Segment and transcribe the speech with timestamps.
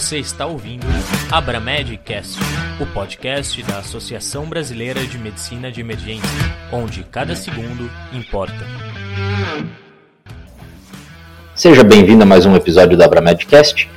[0.00, 0.86] Você está ouvindo
[1.30, 2.38] Abramedcast,
[2.80, 6.26] o podcast da Associação Brasileira de Medicina de Emergência,
[6.72, 8.66] onde cada segundo importa.
[11.54, 13.90] Seja bem-vindo a mais um episódio do Abramedcast.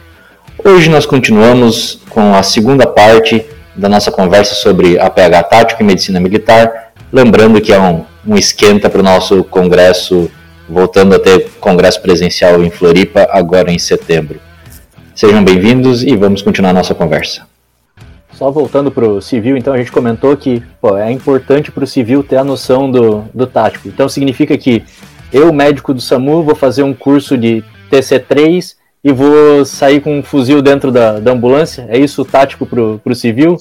[0.62, 6.20] Hoje nós continuamos com a segunda parte da nossa conversa sobre APH tático e medicina
[6.20, 10.30] militar, lembrando que é um, um esquenta para o nosso congresso,
[10.68, 14.53] voltando a ter congresso presencial em Floripa agora em setembro.
[15.16, 17.48] Sejam bem-vindos e vamos continuar a nossa conversa.
[18.32, 21.88] Só voltando para o civil, então a gente comentou que pô, é importante para o
[21.88, 23.88] civil ter a noção do, do tático.
[23.88, 24.84] Então significa que
[25.32, 30.24] eu, médico do SAMU, vou fazer um curso de TC3 e vou sair com um
[30.24, 31.86] fuzil dentro da, da ambulância?
[31.90, 33.56] É isso tático para o civil?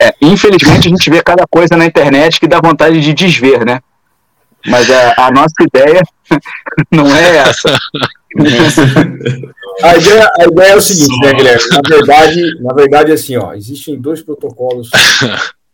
[0.00, 3.80] É, infelizmente a gente vê cada coisa na internet que dá vontade de desver, né?
[4.68, 6.02] Mas a, a nossa ideia
[6.90, 7.68] não é essa.
[9.82, 11.64] a, ideia, a ideia é o seguinte, né, Guilherme?
[11.70, 14.90] Na verdade, na verdade, assim, ó, existem dois protocolos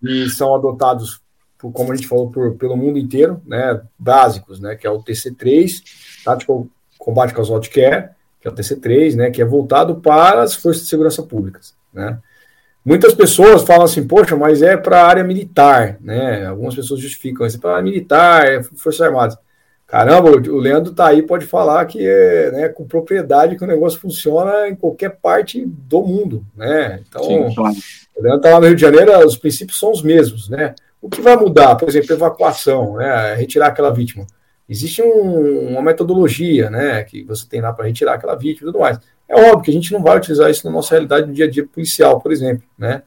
[0.01, 1.21] que são adotados,
[1.59, 5.03] por, como a gente falou, por, pelo mundo inteiro, né, básicos, né, que é o
[5.03, 5.83] TC3,
[6.25, 10.83] Tático Combate Casualty Care, que é o TC3, né, que é voltado para as forças
[10.83, 12.19] de segurança públicas, né.
[12.85, 16.47] Muitas pessoas falam assim, poxa, mas é para a área militar, né?
[16.47, 19.39] Algumas pessoas justificam, é para a área militar, é Forças Armadas.
[19.87, 24.01] Caramba, o Leandro tá aí, pode falar que é né, com propriedade que o negócio
[24.01, 27.03] funciona em qualquer parte do mundo, né?
[27.07, 27.75] Então, Sim, claro.
[28.17, 30.75] o Leandro tá lá no Rio de Janeiro, os princípios são os mesmos, né?
[31.01, 33.35] O que vai mudar, por exemplo, evacuação, né?
[33.35, 34.27] Retirar aquela vítima.
[34.67, 37.05] Existe um, uma metodologia, né?
[37.05, 38.99] Que você tem lá para retirar aquela vítima e tudo mais.
[39.33, 41.51] É óbvio que a gente não vai utilizar isso na nossa realidade no dia a
[41.51, 43.01] dia policial, por exemplo, né?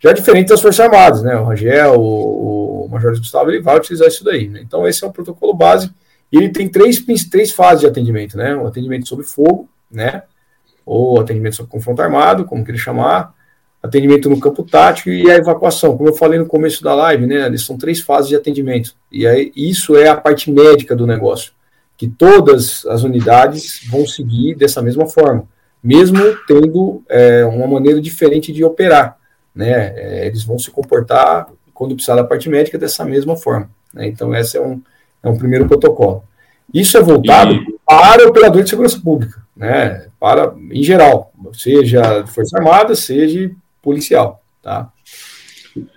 [0.00, 1.36] Já diferente das Forças Armadas, né?
[1.36, 4.60] O Rangel, o, o Major Gustavo, ele vai utilizar isso daí, né?
[4.60, 5.88] Então, esse é um protocolo base
[6.32, 8.56] e ele tem três, três fases de atendimento, né?
[8.56, 10.24] O atendimento sob fogo, né?
[10.84, 13.32] Ou atendimento sob confronto armado, como querer chamar,
[13.80, 15.96] atendimento no campo tático e a evacuação.
[15.96, 17.56] Como eu falei no começo da live, né?
[17.56, 18.96] São três fases de atendimento.
[19.12, 21.52] E aí, isso é a parte médica do negócio,
[21.96, 25.46] que todas as unidades vão seguir dessa mesma forma
[25.82, 29.16] mesmo tendo é, uma maneira diferente de operar.
[29.54, 29.92] Né?
[29.96, 33.70] É, eles vão se comportar, quando precisar da parte médica, dessa mesma forma.
[33.92, 34.06] Né?
[34.06, 34.80] Então, esse é um,
[35.22, 36.24] é um primeiro protocolo.
[36.72, 37.78] Isso é voltado e...
[37.86, 40.06] para o operador de segurança pública, né?
[40.20, 43.50] para, em geral, seja Força Armada, seja
[43.82, 44.42] policial.
[44.62, 44.90] Tá?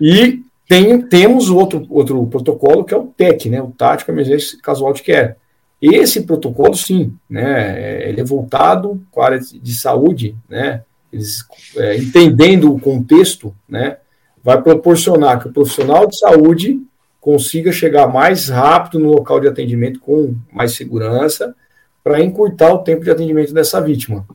[0.00, 3.60] E tem, temos outro, outro protocolo que é o TEC, né?
[3.60, 5.34] o Tático Emergência Casual de Care,
[5.82, 10.82] esse protocolo, sim, né, ele é voltado para a área de saúde, né,
[11.12, 11.44] eles,
[11.76, 13.96] é, entendendo o contexto, né,
[14.44, 16.80] vai proporcionar que o profissional de saúde
[17.20, 21.54] consiga chegar mais rápido no local de atendimento com mais segurança,
[22.02, 24.26] para encurtar o tempo de atendimento dessa vítima.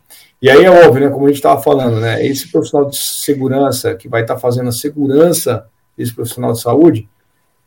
[0.41, 3.95] E aí é óbvio, né, como a gente estava falando, né, esse profissional de segurança
[3.95, 5.65] que vai estar tá fazendo a segurança
[5.97, 7.09] desse profissional de saúde,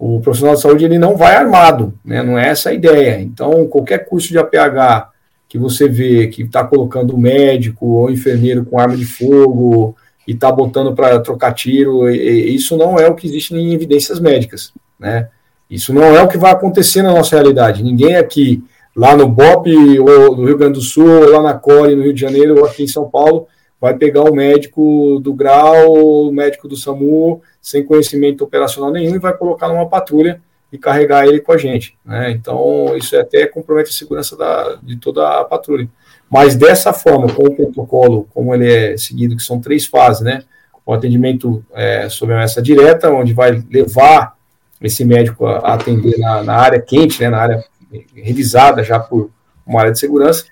[0.00, 2.22] o profissional de saúde ele não vai armado, né?
[2.22, 3.20] não é essa a ideia.
[3.20, 5.10] Então, qualquer curso de APH
[5.46, 9.94] que você vê que está colocando médico ou enfermeiro com arma de fogo
[10.26, 14.72] e está botando para trocar tiro, isso não é o que existe em evidências médicas.
[14.98, 15.28] Né?
[15.68, 17.82] Isso não é o que vai acontecer na nossa realidade.
[17.82, 18.64] Ninguém aqui,
[18.96, 19.68] lá no BOP,
[19.98, 22.64] ou no Rio Grande do Sul, ou lá na CORE, no Rio de Janeiro, ou
[22.64, 23.46] aqui em São Paulo,
[23.80, 29.18] vai pegar o médico do grau, o médico do SAMU, sem conhecimento operacional nenhum, e
[29.18, 30.40] vai colocar numa patrulha
[30.72, 31.96] e carregar ele com a gente.
[32.04, 32.30] Né?
[32.30, 35.88] Então, isso até compromete a segurança da, de toda a patrulha.
[36.30, 40.44] Mas dessa forma, com o protocolo, como ele é seguido, que são três fases, né?
[40.86, 44.36] O atendimento é, sob ameaça direta, onde vai levar
[44.80, 47.64] esse médico a, a atender na, na, área quente, né, na área
[48.14, 49.30] revisada já por
[49.66, 50.44] uma área de segurança.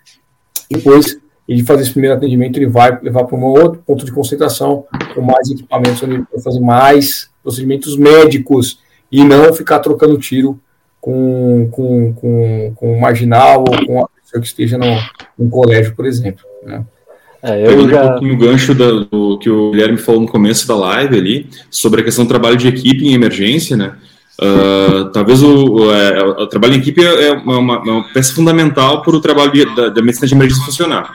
[0.68, 1.17] Depois
[1.48, 5.22] ele fazer esse primeiro atendimento, ele vai levar para um outro ponto de concentração com
[5.22, 8.80] mais equipamentos, onde ele vai fazer mais procedimentos médicos
[9.10, 10.60] e não ficar trocando tiro
[11.00, 14.84] com, com, com, com um marginal ou com a pessoa que esteja no,
[15.38, 16.44] no colégio, por exemplo.
[16.62, 16.84] Né?
[17.42, 18.04] É, eu já...
[18.04, 21.48] um pouquinho o gancho da, do que o Guilherme falou no começo da live ali,
[21.70, 23.96] sobre a questão do trabalho de equipe em emergência, né?
[24.40, 29.02] Uh, talvez o, o, é, o, trabalho em equipe é uma, uma, uma peça fundamental
[29.02, 31.12] para o trabalho de, da, da medicina de emergência funcionar.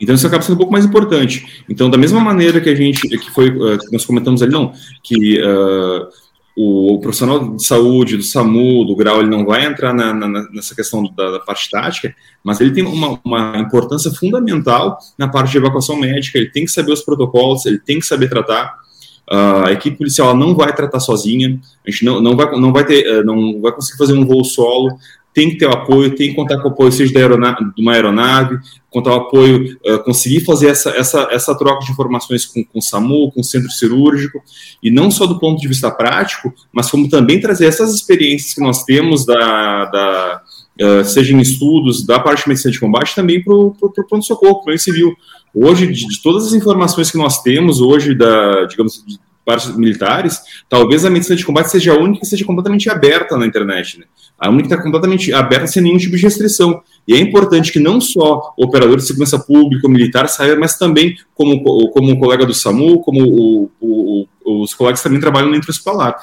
[0.00, 1.62] Então isso acaba sendo um pouco mais importante.
[1.68, 4.72] Então, da mesma maneira que a gente, que foi, uh, que nós comentamos ali, não,
[5.02, 6.08] que uh,
[6.56, 10.74] o, profissional de saúde, do SAMU, do grau, ele não vai entrar na, na, nessa
[10.74, 15.58] questão da, da, parte tática, mas ele tem uma, uma, importância fundamental na parte de
[15.58, 18.82] evacuação médica, ele tem que saber os protocolos, ele tem que saber tratar.
[19.30, 22.84] Uh, a equipe policial não vai tratar sozinha, a gente não, não, vai, não, vai
[22.84, 24.98] ter, não vai conseguir fazer um voo solo,
[25.34, 27.82] tem que ter o apoio, tem que contar com o apoio, seja da aeronave, de
[27.82, 28.56] uma aeronave,
[28.88, 32.82] contar o apoio, uh, conseguir fazer essa, essa, essa troca de informações com, com o
[32.82, 34.40] SAMU, com o centro cirúrgico,
[34.80, 38.60] e não só do ponto de vista prático, mas como também trazer essas experiências que
[38.60, 40.42] nós temos da, da
[40.80, 43.74] uh, seja em estudos da parte de medicina de combate, também para o
[44.08, 45.12] pronto-socorro, para o civil.
[45.52, 50.40] Hoje, de, de, todas as informações que nós temos hoje, da, digamos, de partes militares,
[50.68, 54.00] talvez a medicina de combate seja a única que seja completamente aberta na internet.
[54.00, 54.06] Né?
[54.38, 56.82] A única que está completamente aberta sem nenhum tipo de restrição.
[57.06, 60.78] E é importante que não só o operador de segurança pública, o militar saiba, mas
[60.78, 65.70] também como, como um colega do SAMU, como o, o, os colegas também trabalham dentro
[65.70, 66.16] hospitalar.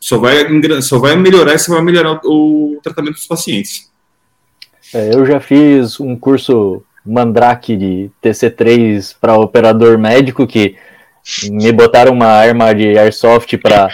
[0.00, 0.46] Só vai,
[0.80, 3.88] só vai melhorar e só vai melhorar o, o tratamento dos pacientes.
[4.94, 10.76] É, eu já fiz um curso Mandrake de TC3 para operador médico que
[11.50, 13.88] me botaram uma arma de airsoft para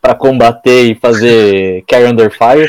[0.00, 2.68] para combater e fazer carry under fire,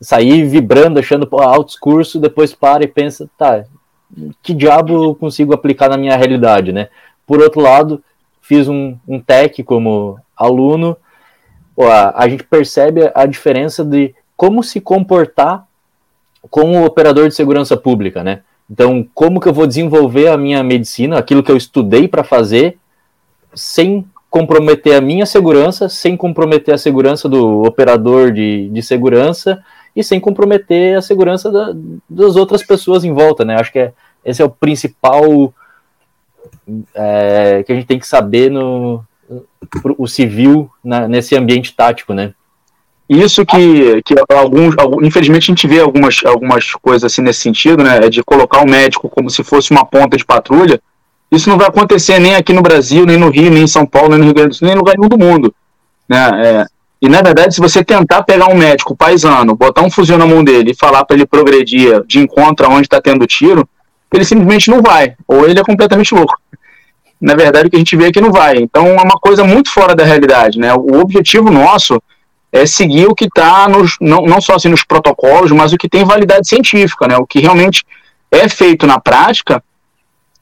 [0.00, 3.64] sair vibrando, achando pô, altos cursos, depois para e pensa, tá,
[4.40, 6.88] que diabo eu consigo aplicar na minha realidade, né?
[7.26, 8.00] Por outro lado,
[8.40, 10.96] fiz um, um tech como aluno,
[11.74, 15.66] pô, a, a gente percebe a diferença de como se comportar
[16.48, 18.42] com o operador de segurança pública, né?
[18.70, 22.78] Então, como que eu vou desenvolver a minha medicina, aquilo que eu estudei para fazer,
[23.54, 29.64] sem comprometer a minha segurança, sem comprometer a segurança do operador de, de segurança
[29.96, 31.74] e sem comprometer a segurança da,
[32.08, 33.56] das outras pessoas em volta, né?
[33.58, 33.92] Acho que é,
[34.24, 35.52] esse é o principal
[36.94, 39.02] é, que a gente tem que saber no
[39.98, 42.32] o civil na, nesse ambiente tático, né?
[43.08, 48.04] Isso que, que alguns, infelizmente a gente vê algumas, algumas coisas assim nesse sentido, né?
[48.04, 50.80] É de colocar o médico como se fosse uma ponta de patrulha,
[51.30, 54.10] isso não vai acontecer nem aqui no Brasil, nem no Rio, nem em São Paulo,
[54.10, 55.54] nem no Rio Grande do Sul, nem em lugar nenhum do mundo.
[56.08, 56.30] Né?
[56.44, 56.66] É,
[57.00, 60.42] e na verdade, se você tentar pegar um médico paisano, botar um fuzil na mão
[60.42, 63.68] dele e falar para ele progredir de encontro aonde está tendo tiro,
[64.12, 66.36] ele simplesmente não vai, ou ele é completamente louco.
[67.20, 68.56] Na verdade, o que a gente vê é que não vai.
[68.56, 70.58] Então é uma coisa muito fora da realidade.
[70.58, 70.72] Né?
[70.74, 72.00] O objetivo nosso
[72.50, 73.84] é seguir o que está não,
[74.22, 77.16] não só assim nos protocolos, mas o que tem validade científica, né?
[77.16, 77.84] o que realmente
[78.30, 79.62] é feito na prática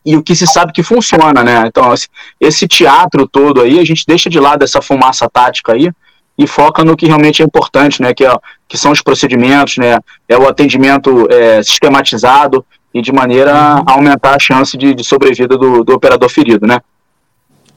[0.07, 1.65] e o que se sabe que funciona, né?
[1.67, 1.93] Então,
[2.41, 5.91] esse teatro todo aí, a gente deixa de lado essa fumaça tática aí
[6.39, 8.15] e foca no que realmente é importante, né?
[8.15, 8.33] Que, é,
[8.69, 9.99] que são os procedimentos, né?
[10.29, 12.65] É o atendimento é, sistematizado
[12.95, 16.79] e de maneira a aumentar a chance de, de sobrevida do, do operador ferido, né?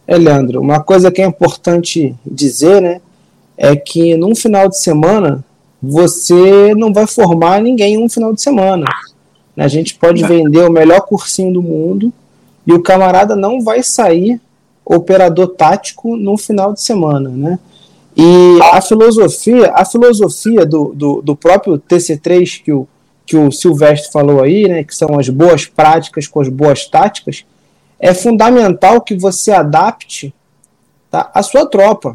[0.06, 3.02] É, Leandro, uma coisa que é importante dizer, né?
[3.58, 5.44] É que num final de semana
[5.82, 8.86] você não vai formar ninguém um final de semana.
[9.60, 12.14] A gente pode vender o melhor cursinho do mundo
[12.66, 14.40] e o camarada não vai sair
[14.86, 17.60] operador tático no final de semana, né?
[18.16, 22.88] E a filosofia, a filosofia do, do, do, próprio TC3 que o,
[23.26, 27.46] que o Silvestre falou aí, né, que são as boas práticas com as boas táticas,
[28.00, 30.34] é fundamental que você adapte
[31.12, 32.14] tá, a sua tropa.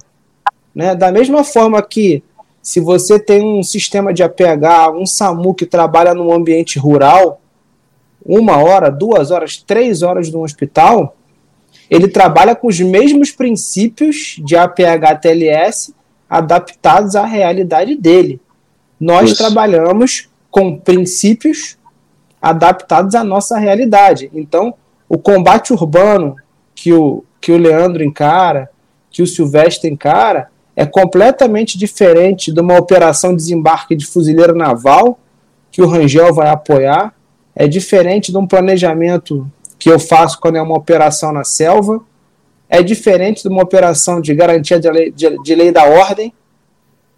[0.74, 0.94] Né?
[0.94, 2.22] Da mesma forma que
[2.64, 7.42] se você tem um sistema de APH, um SAMU que trabalha num ambiente rural,
[8.24, 11.14] uma hora, duas horas, três horas no hospital,
[11.90, 15.92] ele trabalha com os mesmos princípios de APH-TLS
[16.28, 18.40] adaptados à realidade dele.
[18.98, 19.42] Nós Isso.
[19.42, 21.76] trabalhamos com princípios
[22.40, 24.30] adaptados à nossa realidade.
[24.32, 24.72] Então,
[25.06, 26.34] o combate urbano
[26.74, 28.70] que o, que o Leandro encara,
[29.10, 35.18] que o Silvestre encara, é completamente diferente de uma operação de desembarque de fuzileiro naval,
[35.70, 37.14] que o Rangel vai apoiar,
[37.54, 42.00] é diferente de um planejamento que eu faço quando é uma operação na selva,
[42.68, 46.32] é diferente de uma operação de garantia de lei, de, de lei da ordem,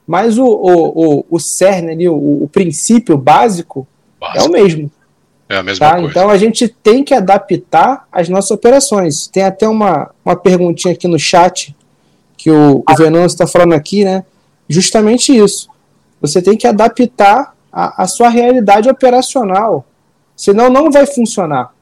[0.07, 3.87] mas o, o, o, o cerne ali, o, o princípio básico,
[4.21, 4.91] básico, é o mesmo.
[5.49, 5.95] É a mesma tá?
[5.95, 6.11] coisa.
[6.11, 9.27] Então a gente tem que adaptar as nossas operações.
[9.29, 11.75] Tem até uma, uma perguntinha aqui no chat
[12.37, 14.25] que o, o Venâncio está falando aqui, né?
[14.69, 15.69] Justamente isso.
[16.21, 19.85] Você tem que adaptar a, a sua realidade operacional.
[20.35, 21.73] Senão não vai funcionar.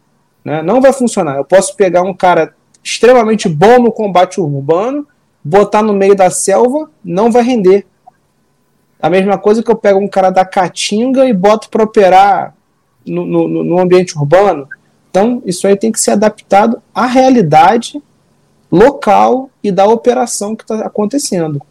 [0.45, 0.63] Né?
[0.63, 1.37] Não vai funcionar.
[1.37, 5.07] Eu posso pegar um cara extremamente bom no combate urbano,
[5.43, 7.87] botar no meio da selva, não vai render.
[9.01, 12.55] A mesma coisa que eu pego um cara da caatinga e boto para operar
[13.07, 14.69] no, no, no ambiente urbano.
[15.11, 18.03] Então, isso aí tem que ser adaptado à realidade
[18.75, 21.63] local e da operação que está acontecendo.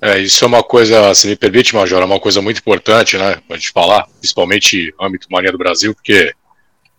[0.00, 3.42] É, isso é uma coisa, se me permite, Major, é uma coisa muito importante, né,
[3.50, 6.32] a gente falar, principalmente âmbito Marinha do Brasil, porque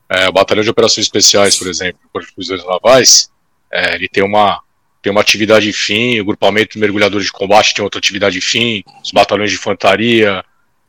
[0.10, 3.32] é, o Batalhão de Operações Especiais, por exemplo, Corpo de Cruzeiros Navais,
[3.72, 4.60] é, ele tem uma,
[5.02, 9.12] tem uma atividade fim, o grupamento de mergulhadores de combate tem outra atividade fim, os
[9.12, 10.44] batalhões de infantaria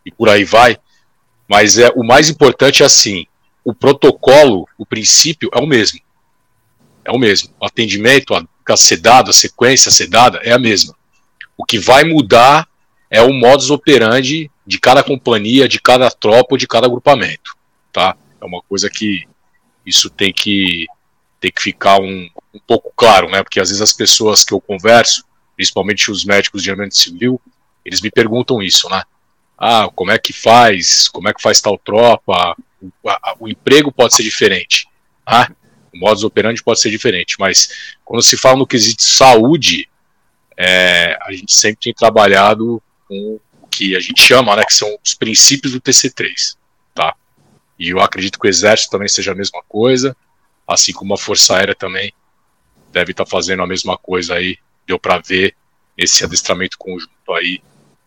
[0.04, 0.76] e por aí vai.
[1.48, 3.26] Mas é o mais importante é assim:
[3.64, 6.00] o protocolo, o princípio é o mesmo.
[7.04, 7.54] É o mesmo.
[7.60, 10.94] O atendimento, a a sequência sedada é a mesma.
[11.56, 12.68] O que vai mudar
[13.10, 17.56] é o modus operandi de cada companhia, de cada tropa, de cada agrupamento,
[17.92, 18.16] tá?
[18.40, 19.26] É uma coisa que
[19.84, 20.86] isso tem que
[21.40, 23.42] tem que ficar um, um pouco claro, né?
[23.42, 25.24] Porque às vezes as pessoas que eu converso,
[25.56, 27.40] principalmente os médicos de ambiente civil,
[27.84, 29.02] eles me perguntam isso, né?
[29.58, 31.08] Ah, como é que faz?
[31.08, 32.54] Como é que faz tal tropa?
[32.80, 34.86] O, a, o emprego pode ser diferente,
[35.26, 35.50] ah,
[35.94, 39.88] o modus operandi pode ser diferente, mas quando se fala no quesito saúde,
[40.56, 44.88] é, a gente sempre tem trabalhado com o que a gente chama, né, que são
[45.04, 46.56] os princípios do TC3,
[46.94, 47.14] tá?
[47.78, 50.16] E eu acredito que o Exército também seja a mesma coisa,
[50.66, 52.12] assim como a Força Aérea também
[52.92, 55.54] deve estar tá fazendo a mesma coisa aí, deu para ver
[55.96, 57.60] esse adestramento conjunto aí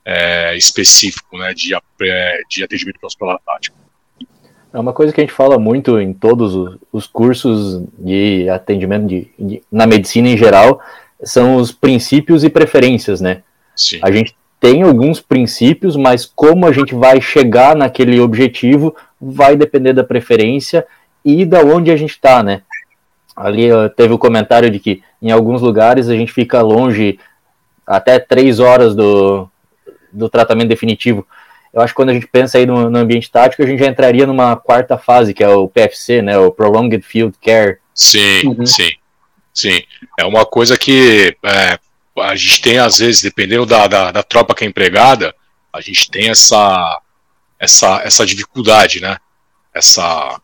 [0.05, 3.82] é, específico, né, de, é, de atendimento hospitalar tático.
[4.73, 9.27] É uma coisa que a gente fala muito em todos os cursos de atendimento de,
[9.37, 10.81] de, na medicina em geral,
[11.23, 13.43] são os princípios e preferências, né?
[13.75, 13.99] Sim.
[14.01, 19.93] A gente tem alguns princípios, mas como a gente vai chegar naquele objetivo vai depender
[19.93, 20.85] da preferência
[21.23, 22.63] e da onde a gente está, né?
[23.35, 27.19] Ali teve o comentário de que em alguns lugares a gente fica longe
[27.85, 29.47] até três horas do,
[30.11, 31.27] do tratamento definitivo
[31.73, 33.87] eu acho que quando a gente pensa aí no, no, ambiente tático, a gente já
[33.87, 36.37] entraria numa quarta fase, que é o PFC, né?
[36.37, 37.77] O Prolonged Field Care.
[37.95, 38.65] Sim, uhum.
[38.65, 38.91] sim,
[39.51, 39.81] sim.
[40.19, 41.79] É uma coisa que é,
[42.21, 45.33] a gente tem, às vezes, dependendo da, da, da, tropa que é empregada,
[45.73, 47.01] a gente tem essa,
[47.59, 49.17] essa, essa dificuldade, né?
[49.73, 50.39] Essa.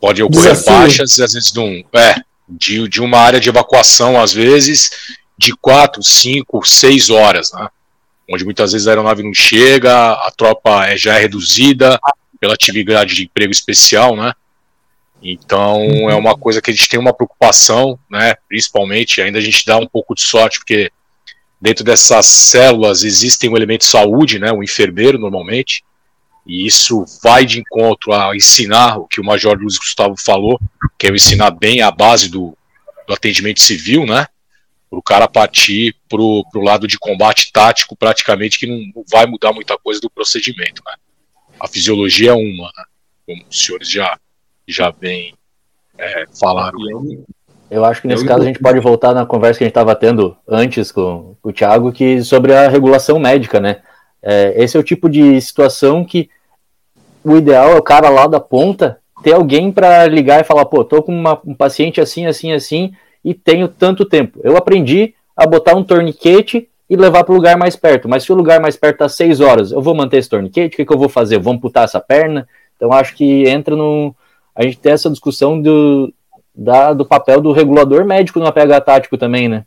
[0.00, 0.72] Pode ocorrer Desafio.
[0.72, 2.14] baixas, às vezes, de, um, é,
[2.48, 7.68] de, de uma área de evacuação, às vezes, de quatro, cinco, seis horas, né?
[8.30, 11.98] Onde muitas vezes a aeronave não chega, a tropa é, já é reduzida
[12.38, 14.32] pela atividade de emprego especial, né?
[15.22, 18.34] Então é uma coisa que a gente tem uma preocupação, né?
[18.48, 20.90] Principalmente, ainda a gente dá um pouco de sorte, porque
[21.60, 24.52] dentro dessas células existem um elemento de saúde, né?
[24.52, 25.84] O enfermeiro normalmente,
[26.46, 30.58] e isso vai de encontro a ensinar o que o Major Luiz Gustavo falou,
[30.96, 32.56] que é ensinar bem a base do,
[33.06, 34.26] do atendimento civil, né?
[34.90, 39.24] Para o cara partir para o lado de combate tático, praticamente, que não, não, vai
[39.24, 40.82] mudar muita coisa do procedimento.
[40.84, 40.94] Né?
[41.60, 42.84] A fisiologia é uma, né?
[43.24, 44.18] como os senhores já,
[44.66, 45.34] já bem
[45.96, 46.78] é, falaram.
[47.70, 49.94] Eu acho que nesse caso a gente pode voltar na conversa que a gente estava
[49.94, 53.80] tendo antes com, com, o Thiago, que sobre a regulação médica, né?
[54.20, 56.28] É, esse é o tipo de situação que
[57.22, 60.82] o ideal é o cara lá da ponta ter alguém para ligar e falar, pô,
[60.82, 62.92] tô com uma, um paciente assim, assim, assim,
[63.24, 64.40] e tenho tanto tempo.
[64.42, 68.08] Eu aprendi a botar um torniquete e levar para o lugar mais perto.
[68.08, 70.74] Mas se o lugar mais perto está seis horas, eu vou manter esse torniquete?
[70.74, 71.36] O que, que eu vou fazer?
[71.36, 72.48] Eu vou amputar essa perna?
[72.76, 74.14] Então acho que entra no.
[74.54, 76.12] A gente tem essa discussão do,
[76.54, 79.64] da, do papel do regulador médico no APH tático também, né?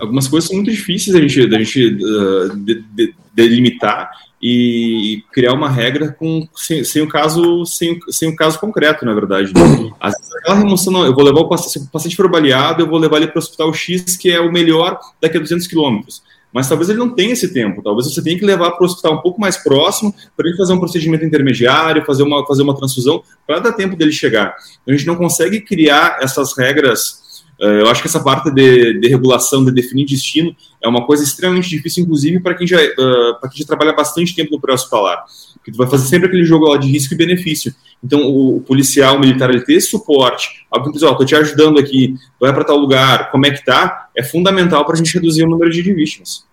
[0.00, 5.52] Algumas coisas são muito difíceis da gente, da gente uh, de, de, delimitar e criar
[5.52, 9.52] uma regra com, sem, sem o caso sem, sem o caso concreto, na verdade.
[9.52, 9.92] Né?
[10.00, 12.82] Às vezes, aquela remoção, não, eu vou levar o paciente, se o paciente for baleado,
[12.82, 15.66] eu vou levar ele para o hospital X, que é o melhor daqui a 200
[15.66, 16.22] quilômetros.
[16.52, 19.14] Mas talvez ele não tenha esse tempo, talvez você tenha que levar para o hospital
[19.14, 23.22] um pouco mais próximo para ele fazer um procedimento intermediário, fazer uma, fazer uma transfusão,
[23.46, 24.54] para dar tempo dele chegar.
[24.82, 27.27] Então, a gente não consegue criar essas regras
[27.58, 31.68] eu acho que essa parte de, de, regulação, de definir destino, é uma coisa extremamente
[31.68, 35.24] difícil, inclusive para quem, já, uh, quem já trabalha bastante tempo no pré-hospitalar.
[35.54, 37.74] Porque tu vai fazer sempre aquele jogo de risco e benefício.
[38.02, 41.24] Então, o, o policial, o militar, ele ter esse suporte, alguém diz, ó, oh, tô
[41.24, 44.96] te ajudando aqui, vai para tal lugar, como é que tá, é fundamental para a
[44.96, 46.46] gente reduzir o número de vítimas.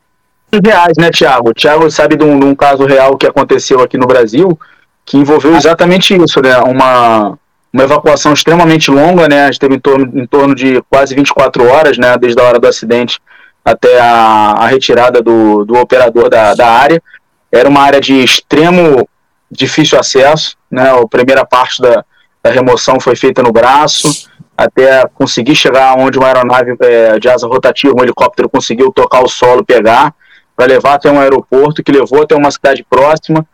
[0.63, 1.49] Reais, né, Tiago?
[1.49, 4.57] O Tiago sabe de um, de um caso real que aconteceu aqui no Brasil,
[5.05, 6.57] que envolveu exatamente isso, né?
[6.59, 7.37] Uma,
[7.75, 9.43] uma evacuação extremamente longa, né?
[9.43, 12.17] A gente teve em torno, em torno de quase 24 horas, né?
[12.17, 13.19] Desde a hora do acidente
[13.65, 17.03] até a, a retirada do, do operador da, da área.
[17.51, 19.05] Era uma área de extremo
[19.51, 20.89] difícil acesso, né?
[20.89, 22.05] A primeira parte da,
[22.41, 27.45] da remoção foi feita no braço, até conseguir chegar onde uma aeronave é, de asa
[27.45, 30.15] rotativa, um helicóptero, conseguiu tocar o solo, pegar,
[30.55, 33.45] para levar até um aeroporto que levou até uma cidade próxima,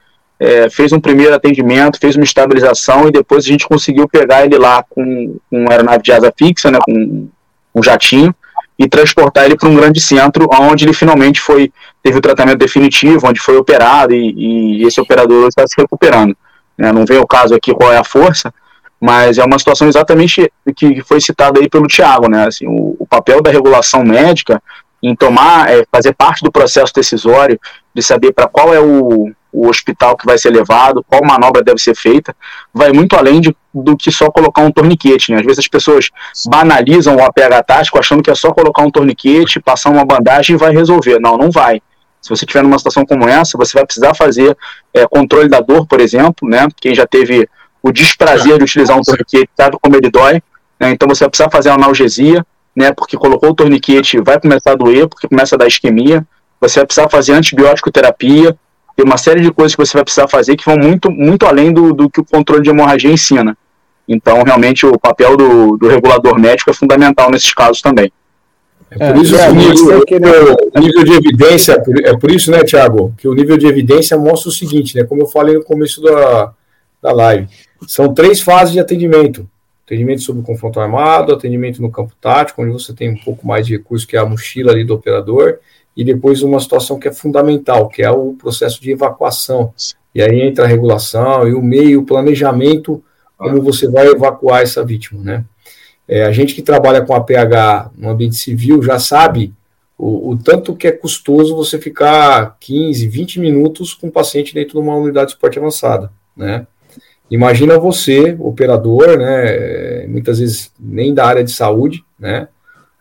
[0.41, 4.57] é, fez um primeiro atendimento, fez uma estabilização e depois a gente conseguiu pegar ele
[4.57, 7.27] lá com, com uma aeronave de asa fixa, né, com
[7.75, 8.33] um jatinho,
[8.77, 11.71] e transportar ele para um grande centro, onde ele finalmente foi
[12.01, 16.35] teve o tratamento definitivo, onde foi operado e, e esse operador está se recuperando.
[16.75, 16.91] Né?
[16.91, 18.51] Não vem o caso aqui qual é a força,
[18.99, 22.47] mas é uma situação exatamente que foi citada aí pelo Tiago, né?
[22.47, 24.61] Assim, o, o, papel da regulação médica
[25.03, 27.59] em tomar, é, fazer parte do processo decisório,
[27.93, 31.79] de saber para qual é o, o hospital que vai ser levado, qual manobra deve
[31.79, 32.35] ser feita,
[32.73, 35.31] vai muito além de, do que só colocar um torniquete.
[35.31, 35.39] Né?
[35.39, 36.09] Às vezes as pessoas
[36.47, 40.59] banalizam o APH tático achando que é só colocar um torniquete, passar uma bandagem e
[40.59, 41.19] vai resolver.
[41.19, 41.81] Não, não vai.
[42.21, 44.55] Se você estiver numa situação como essa, você vai precisar fazer
[44.93, 46.67] é, controle da dor, por exemplo, né?
[46.79, 47.49] Quem já teve
[47.81, 50.41] o desprazer de utilizar um torniquete sabe como ele dói.
[50.79, 50.91] Né?
[50.91, 52.91] Então você vai precisar fazer analgesia, né?
[52.91, 56.25] Porque colocou o torniquete, vai começar a doer, porque começa a dar isquemia.
[56.59, 58.55] Você vai precisar fazer antibiótico terapia,
[58.95, 61.71] tem uma série de coisas que você vai precisar fazer que vão muito, muito além
[61.71, 63.57] do, do que o controle de hemorragia ensina.
[64.07, 68.11] Então, realmente, o papel do, do regulador médico é fundamental nesses casos também.
[68.91, 72.61] É por isso é, que o nível, o nível, de evidência, é por isso, né,
[72.63, 76.01] Tiago, que o nível de evidência mostra o seguinte, né, como eu falei no começo
[76.01, 76.51] da,
[77.01, 77.47] da live,
[77.87, 79.47] são três fases de atendimento.
[79.85, 83.65] Atendimento sobre o confronto armado, atendimento no campo tático, onde você tem um pouco mais
[83.65, 85.59] de recurso, que é a mochila ali do operador,
[85.95, 89.73] e depois uma situação que é fundamental, que é o processo de evacuação.
[90.13, 93.03] E aí entra a regulação e o meio, o planejamento,
[93.37, 95.45] como você vai evacuar essa vítima, né?
[96.07, 99.53] É, a gente que trabalha com a PH no ambiente civil já sabe
[99.97, 104.73] o, o, tanto que é custoso você ficar 15, 20 minutos com o paciente dentro
[104.73, 106.65] de uma unidade de esporte avançada, né?
[107.29, 112.49] Imagina você, operador, né, muitas vezes nem da área de saúde, né,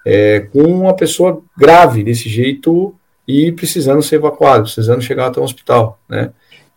[0.04, 2.95] é, com uma pessoa grave desse jeito
[3.26, 6.30] e precisando ser evacuado, precisando chegar até um hospital, né?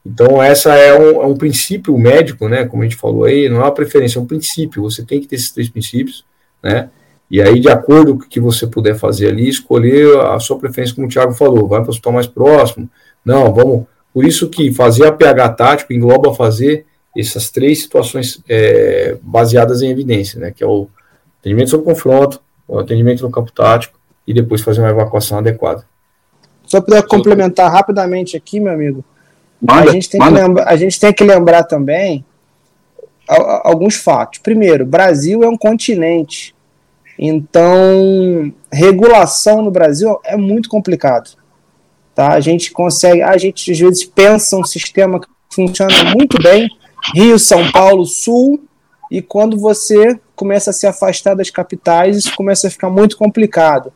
[0.06, 2.66] Então, essa é um, é um, princípio médico, né?
[2.66, 4.84] Como a gente falou aí, não é uma preferência, é um princípio.
[4.84, 6.26] Você tem que ter esses três princípios,
[6.62, 6.90] né?
[7.32, 10.94] E aí, de acordo com o que você puder fazer ali, escolher a sua preferência,
[10.94, 12.90] como o Thiago falou, vai para o hospital mais próximo.
[13.24, 13.86] Não, vamos.
[14.14, 16.86] Por isso que fazer a PH tático engloba fazer
[17.18, 20.52] essas três situações é, baseadas em evidência, né?
[20.52, 20.90] Que é o
[21.40, 25.86] atendimento sob confronto, o atendimento no campo tático e depois fazer uma evacuação adequada.
[26.66, 29.04] Só para complementar rapidamente aqui, meu amigo,
[29.62, 32.26] manda, a, gente tem que lembrar, a gente tem que lembrar também
[33.28, 34.40] alguns fatos.
[34.40, 36.56] Primeiro, Brasil é um continente,
[37.18, 41.32] então regulação no Brasil é muito complicado.
[42.16, 42.34] Tá?
[42.34, 46.70] A gente consegue, a gente às vezes pensa um sistema que funciona muito bem,
[47.14, 48.64] Rio, São Paulo, Sul,
[49.12, 53.94] e quando você começa a se afastar das capitais, isso começa a ficar muito complicado.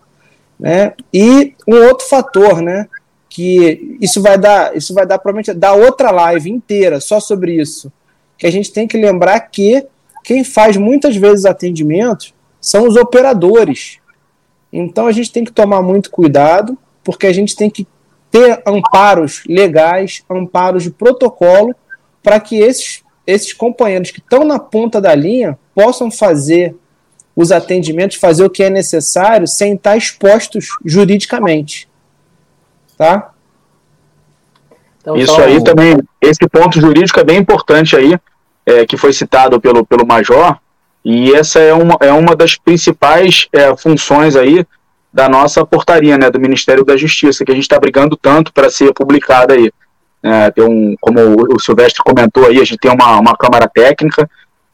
[0.59, 0.93] Né?
[1.13, 2.87] E um outro fator, né,
[3.29, 7.91] que isso vai dar, isso vai dar provavelmente dar outra live inteira só sobre isso,
[8.37, 9.85] que a gente tem que lembrar que
[10.23, 13.99] quem faz muitas vezes atendimento são os operadores.
[14.71, 17.87] Então a gente tem que tomar muito cuidado, porque a gente tem que
[18.29, 21.73] ter amparos legais, amparos de protocolo,
[22.21, 26.75] para que esses esses companheiros que estão na ponta da linha possam fazer
[27.35, 31.87] os atendimentos, fazer o que é necessário sem estar expostos juridicamente.
[32.97, 33.29] Tá?
[34.99, 35.45] Então, Isso então...
[35.45, 38.17] aí também, esse ponto jurídico é bem importante aí,
[38.65, 40.57] é, que foi citado pelo, pelo Major,
[41.05, 44.65] e essa é uma, é uma das principais é, funções aí
[45.13, 48.71] da nossa portaria, né, do Ministério da Justiça, que a gente está brigando tanto para
[48.71, 49.71] ser publicada aí.
[50.23, 51.19] É, tem um, como
[51.53, 54.27] o Silvestre comentou aí, a gente tem uma, uma câmara técnica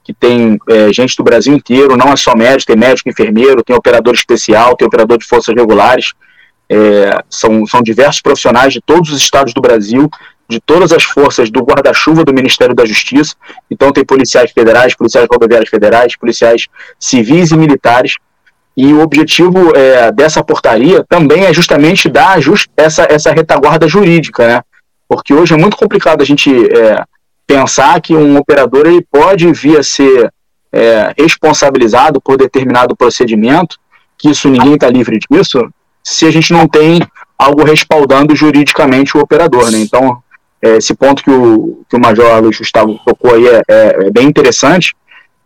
[0.03, 3.75] que tem é, gente do Brasil inteiro, não é só médico, tem médico, enfermeiro, tem
[3.75, 6.13] operador especial, tem operador de forças regulares,
[6.69, 10.09] é, são, são diversos profissionais de todos os estados do Brasil,
[10.49, 13.35] de todas as forças do guarda-chuva do Ministério da Justiça,
[13.71, 16.67] então tem policiais federais, policiais rodoviários federais, policiais
[16.99, 18.15] civis e militares,
[18.75, 24.47] e o objetivo é, dessa portaria também é justamente dar just, essa, essa retaguarda jurídica,
[24.47, 24.61] né?
[25.07, 27.03] Porque hoje é muito complicado a gente é,
[27.45, 30.32] pensar que um operador ele pode vir a ser
[30.71, 33.77] é, responsabilizado por determinado procedimento,
[34.17, 35.60] que isso ninguém está livre disso,
[36.03, 36.99] se a gente não tem
[37.38, 39.71] algo respaldando juridicamente o operador.
[39.71, 39.79] Né?
[39.79, 40.21] Então,
[40.62, 44.12] é, esse ponto que o, que o Major Luiz Gustavo tocou aí é, é, é
[44.12, 44.95] bem interessante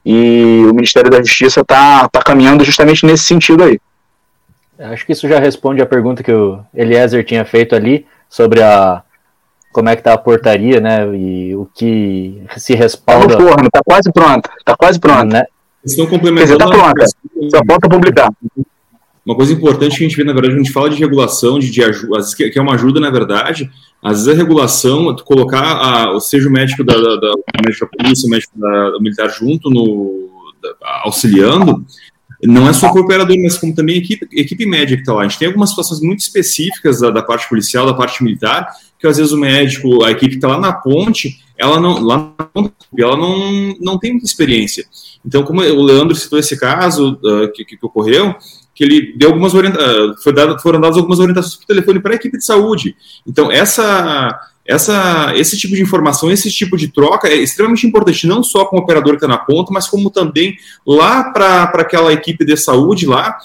[0.05, 3.79] e o Ministério da Justiça está tá caminhando justamente nesse sentido aí.
[4.79, 9.03] Acho que isso já responde a pergunta que o Eliezer tinha feito ali sobre a
[9.71, 11.07] como é que tá a portaria, né?
[11.15, 13.37] E o que se respalda.
[13.37, 14.49] Tá no forno, tá quase pronta.
[14.65, 15.25] Tá quase pronta.
[15.25, 15.43] Né?
[15.85, 16.57] Estão complementando.
[16.57, 17.05] Tá pronta.
[17.49, 18.29] Só falta publicar.
[19.25, 21.69] Uma coisa importante que a gente vê, na verdade, a gente fala de regulação, de,
[21.69, 23.69] de ajuda, que é uma ajuda, na verdade,
[24.01, 28.03] às vezes a regulação, tu colocar, a, seja o médico da, da, da, médico da
[28.03, 30.29] polícia, o médico da, da militar junto, no,
[30.63, 31.85] da, auxiliando,
[32.43, 35.21] não é só o operador, mas como também a equipe, equipe médica que está lá.
[35.21, 39.07] A gente tem algumas situações muito específicas da, da, parte policial, da parte militar, que
[39.07, 42.19] às vezes o médico, a equipe que está lá na ponte, ela não, lá
[42.53, 44.85] ponte, ela não, não tem muita experiência.
[45.25, 48.35] Então, como o Leandro citou esse caso uh, que, que, ocorreu,
[48.73, 52.15] que ele deu algumas uh, foi dado, foram dadas algumas orientações por telefone para a
[52.15, 52.95] equipe de saúde.
[53.25, 58.43] Então, essa essa, esse tipo de informação, esse tipo de troca é extremamente importante, não
[58.43, 62.43] só com o operador que está na ponta, mas como também lá para aquela equipe
[62.43, 63.37] de saúde lá,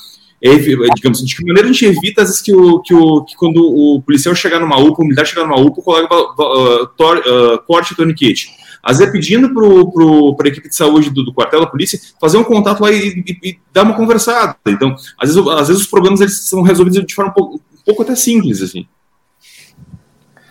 [0.42, 0.56] é,
[0.96, 3.58] digamos, de que maneira a gente evita, às vezes, que, o, que, o, que quando
[3.58, 7.58] o policial chegar numa UPA, o militar chegar numa UPA, o colega uh, tor, uh,
[7.64, 8.48] corte o tourniquet.
[8.82, 12.42] Às vezes, pedindo para a equipe de saúde do, do, quartel da polícia fazer um
[12.42, 14.56] contato lá e, e, e, dar uma conversada.
[14.66, 17.84] Então, às vezes, às vezes os problemas eles são resolvidos de forma um pouco, um
[17.86, 18.84] pouco até simples, assim.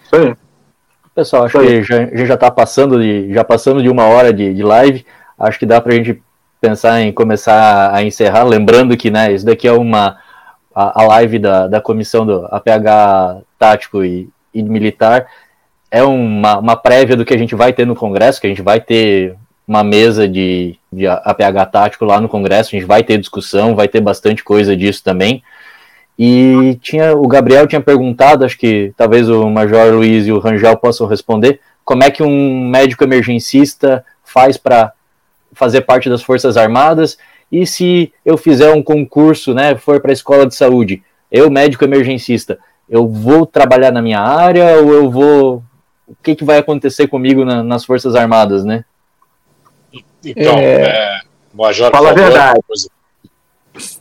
[0.10, 0.34] Sim.
[1.14, 4.32] Pessoal, acho que já, a gente já está passando de, já passando de uma hora
[4.32, 5.06] de, de live.
[5.38, 6.24] Acho que dá para a gente
[6.62, 10.18] pensar em começar a encerrar, lembrando que né, isso daqui é uma
[10.74, 15.28] a, a live da, da comissão do APH tático e, e militar
[15.90, 18.62] é uma, uma prévia do que a gente vai ter no Congresso, que a gente
[18.62, 19.36] vai ter
[19.68, 23.88] uma mesa de, de APH tático lá no Congresso, a gente vai ter discussão, vai
[23.88, 25.44] ter bastante coisa disso também.
[26.18, 30.78] E tinha o Gabriel tinha perguntado, acho que talvez o Major Luiz e o Rangel
[30.78, 34.94] possam responder, como é que um médico emergencista faz para
[35.54, 37.18] fazer parte das Forças Armadas
[37.52, 41.84] e se eu fizer um concurso, né, for para a escola de saúde, eu médico
[41.84, 42.58] emergencista,
[42.90, 45.64] eu vou trabalhar na minha área ou eu vou
[46.08, 48.84] o que, que vai acontecer comigo na, nas Forças Armadas, né?
[50.26, 50.82] Então, é...
[50.82, 51.20] É,
[51.54, 52.60] Major, fala a verdade.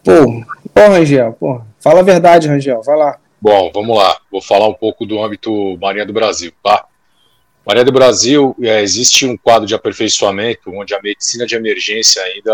[0.05, 3.19] Pô, pô, Rangel, pô, fala a verdade, Rangel, vai lá.
[3.41, 4.19] Bom, vamos lá.
[4.31, 6.85] Vou falar um pouco do âmbito Marinha do Brasil, tá?
[7.71, 12.53] Maria do Brasil, é, existe um quadro de aperfeiçoamento onde a medicina de emergência ainda,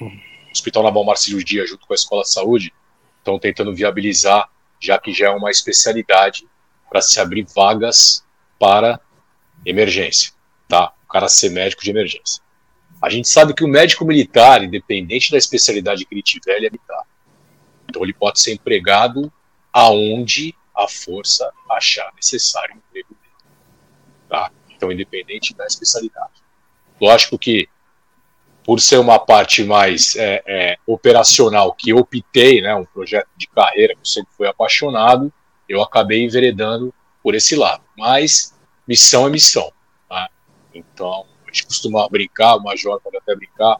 [0.00, 0.10] o
[0.50, 2.74] Hospital Naval Marcílio Dias, junto com a Escola de Saúde,
[3.18, 4.50] estão tentando viabilizar,
[4.80, 6.44] já que já é uma especialidade
[6.90, 8.24] para se abrir vagas
[8.58, 9.00] para
[9.64, 10.32] emergência,
[10.66, 10.92] tá?
[11.04, 12.42] O cara ser médico de emergência.
[13.00, 16.70] A gente sabe que o médico militar, independente da especialidade que ele tiver, ele é
[16.70, 17.04] militar.
[17.88, 19.32] Então ele pode ser empregado
[19.72, 23.21] aonde a força achar necessário emprego
[24.32, 24.50] Tá?
[24.74, 26.32] Então, independente da especialidade.
[26.98, 27.68] Lógico que,
[28.64, 33.92] por ser uma parte mais é, é, operacional que optei, né, um projeto de carreira
[33.92, 35.30] que eu sempre fui apaixonado,
[35.68, 37.82] eu acabei enveredando por esse lado.
[37.94, 39.70] Mas missão é missão.
[40.08, 40.30] Tá?
[40.72, 43.76] Então, a gente costuma brincar, o Major pode até brincar,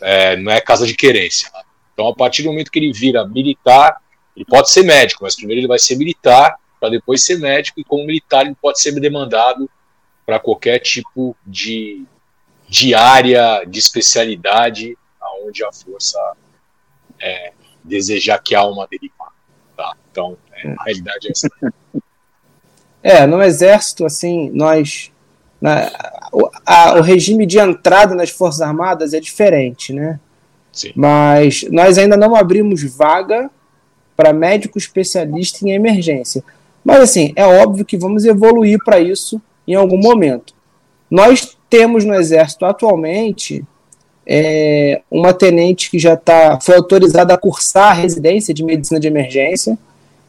[0.00, 1.52] é, não é casa de querência.
[1.52, 1.62] Tá?
[1.94, 4.02] Então, a partir do momento que ele vira militar,
[4.34, 7.84] ele pode ser médico, mas primeiro ele vai ser militar para depois ser médico, e
[7.84, 9.68] como militar ele pode ser demandado
[10.24, 12.04] para qualquer tipo de,
[12.68, 16.18] de área, de especialidade, aonde a força
[17.20, 19.30] é, desejar que a alma dele vá.
[19.76, 19.96] Tá?
[20.10, 21.48] Então, é, a realidade é essa.
[23.02, 25.10] É, no exército, assim, nós.
[25.60, 25.90] Na,
[26.32, 30.20] o, a, o regime de entrada nas Forças Armadas é diferente, né?
[30.72, 30.92] Sim.
[30.94, 33.50] Mas nós ainda não abrimos vaga
[34.16, 36.44] para médico especialista em emergência.
[36.88, 40.54] Mas assim, é óbvio que vamos evoluir para isso em algum momento.
[41.10, 43.62] Nós temos no Exército atualmente
[44.26, 49.06] é, uma tenente que já tá, foi autorizada a cursar a residência de medicina de
[49.06, 49.78] emergência,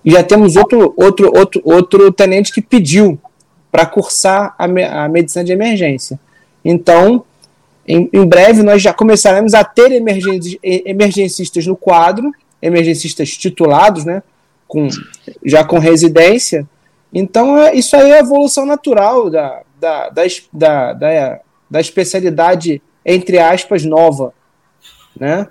[0.04, 3.18] e já temos outro, outro, outro, outro tenente que pediu
[3.72, 4.66] para cursar a,
[5.06, 6.20] a, medicina de emergência.
[6.64, 7.24] Então,
[7.88, 14.22] em, em, breve, nós já começaremos a ter emergencistas no quadro, emergencistas titulados, né,
[14.70, 14.88] com,
[15.44, 16.66] já com residência.
[17.12, 22.82] Então, é, isso aí é a evolução natural da, da, da, da, da, da especialidade,
[23.04, 24.32] entre aspas, nova.
[25.20, 25.48] Né?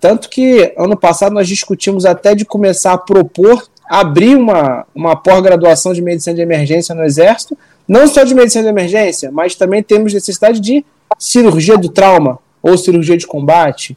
[0.00, 5.92] Tanto que ano passado nós discutimos até de começar a propor abrir uma, uma pós-graduação
[5.92, 10.12] de medicina de emergência no Exército, não só de medicina de emergência, mas também temos
[10.12, 10.84] necessidade de
[11.18, 13.96] cirurgia do trauma ou cirurgia de combate.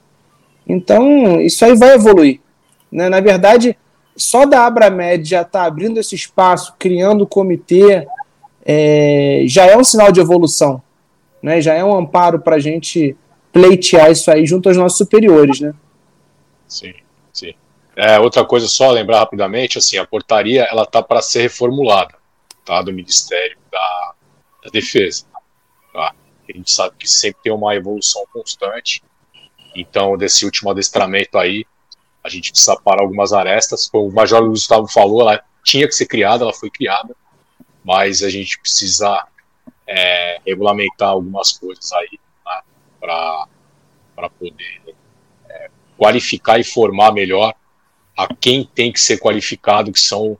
[0.67, 2.39] Então, isso aí vai evoluir.
[2.91, 3.09] Né?
[3.09, 3.77] Na verdade,
[4.17, 8.07] só da Abramed já está abrindo esse espaço, criando o comitê,
[8.65, 10.81] é, já é um sinal de evolução.
[11.41, 11.61] Né?
[11.61, 13.15] Já é um amparo para a gente
[13.53, 15.61] pleitear isso aí junto aos nossos superiores.
[15.61, 15.73] Né?
[16.67, 16.93] Sim,
[17.31, 17.53] sim.
[17.95, 22.15] É, outra coisa, só lembrar rapidamente, assim, a portaria ela tá para ser reformulada,
[22.65, 24.13] tá, do Ministério da,
[24.63, 25.25] da Defesa.
[25.93, 26.13] Tá?
[26.49, 29.01] A gente sabe que sempre tem uma evolução constante.
[29.75, 31.65] Então, desse último adestramento aí,
[32.27, 33.87] a gente precisa parar algumas arestas.
[33.89, 37.15] Como o Major Gustavo falou, ela tinha que ser criada, ela foi criada,
[37.83, 39.25] mas a gente precisa
[39.87, 42.61] é, regulamentar algumas coisas aí né,
[42.99, 44.95] para poder
[45.49, 47.53] é, qualificar e formar melhor
[48.15, 50.37] a quem tem que ser qualificado, que são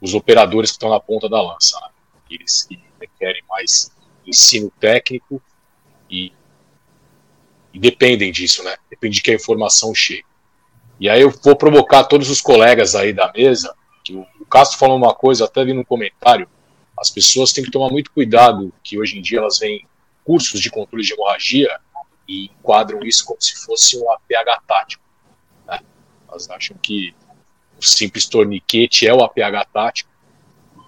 [0.00, 1.80] os operadores que estão na ponta da lança.
[1.80, 1.88] Né?
[2.30, 3.90] Eles que requerem mais
[4.24, 5.42] ensino técnico
[6.08, 6.32] e,
[7.72, 8.76] e dependem disso, né?
[8.88, 10.24] Depende de que a informação chegue.
[10.98, 14.96] E aí eu vou provocar todos os colegas aí da mesa, que o, Castro falou
[14.96, 16.48] uma coisa, até vi no comentário,
[16.98, 19.86] as pessoas têm que tomar muito cuidado, que hoje em dia elas vêm
[20.24, 21.68] cursos de controle de hemorragia
[22.28, 25.02] e enquadram isso como se fosse um APH tático.
[25.66, 25.80] Né?
[26.28, 27.14] Elas acham que
[27.76, 30.10] o simples torniquete é o APH tático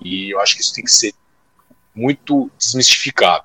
[0.00, 1.12] e eu acho que isso tem que ser
[1.94, 3.44] muito desmistificado.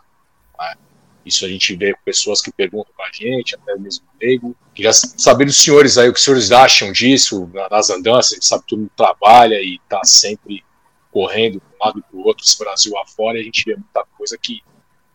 [1.25, 4.55] Isso a gente vê com pessoas que perguntam para a gente, até mesmo leigo.
[4.73, 8.45] Queria saber dos senhores aí o que os senhores acham disso, nas andanças, a gente
[8.45, 10.63] sabe que todo mundo trabalha e está sempre
[11.11, 13.75] correndo de um lado e para o outro, esse Brasil afora, e a gente vê
[13.75, 14.61] muita coisa que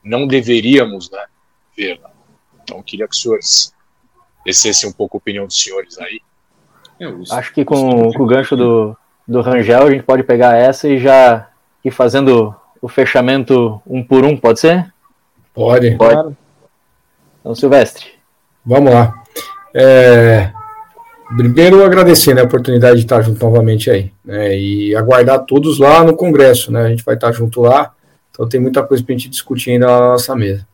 [0.05, 1.25] não deveríamos né,
[1.77, 1.99] ver.
[1.99, 2.11] Né?
[2.62, 3.75] Então, queria que os senhores
[4.45, 6.21] descessem um pouco a opinião dos senhores aí.
[7.01, 10.88] É, Acho que com, com, o gancho do, do Rangel, a gente pode pegar essa
[10.88, 11.51] e já
[11.85, 14.92] ir fazendo o fechamento um por um, pode ser?
[15.57, 15.92] Pode.
[15.92, 16.37] Pode.
[17.40, 18.05] Então, Silvestre.
[18.64, 19.23] Vamos lá.
[19.75, 20.53] É,
[21.35, 24.12] primeiro, agradecer né, a oportunidade de estar junto novamente aí.
[24.23, 26.71] Né, e aguardar todos lá no Congresso.
[26.71, 27.95] Né, a gente vai estar junto lá.
[28.31, 30.66] Então, tem muita coisa para a gente discutir ainda na nossa mesa.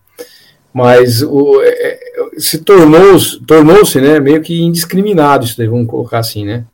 [0.75, 2.01] Mas o, é, é
[2.39, 6.65] se tornou-se tornou né, meio que indiscriminado isso daí, vamos colocar assim, né?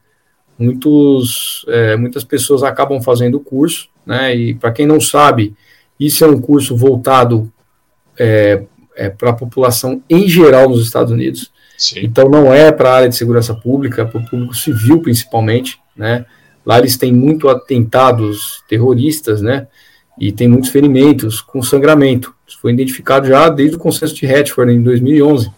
[0.59, 4.35] Muitos, é, muitas pessoas acabam fazendo o curso, né?
[4.35, 5.55] E para quem não sabe,
[5.99, 7.53] isso é um curso voltado
[8.18, 8.62] é,
[8.96, 11.52] é, para a população em geral nos Estados Unidos.
[11.76, 12.00] Sim.
[12.02, 16.26] Então não é para a área de segurança pública, para o público civil principalmente, né?
[16.66, 19.68] Lá eles têm muito atentados terroristas, né?
[20.18, 22.35] E tem muitos ferimentos com sangramento.
[22.46, 25.50] Isso foi identificado já desde o consenso de Hatford em 2011.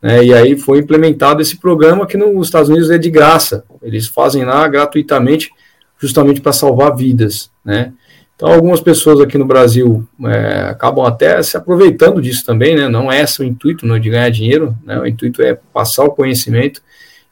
[0.00, 0.24] Né?
[0.24, 3.64] E aí foi implementado esse programa que nos Estados Unidos é de graça.
[3.82, 5.50] Eles fazem lá gratuitamente,
[5.98, 7.92] justamente para salvar vidas, né?
[8.36, 12.88] Então, algumas pessoas aqui no Brasil é, acabam até se aproveitando disso também, né?
[12.88, 14.98] Não é esse o intuito, não é de ganhar dinheiro, né?
[14.98, 16.82] O intuito é passar o conhecimento.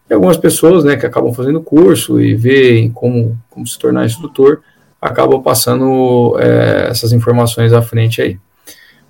[0.08, 4.60] E algumas pessoas, né, que acabam fazendo curso e veem como, como se tornar instrutor,
[5.00, 8.38] acabam passando é, essas informações à frente aí.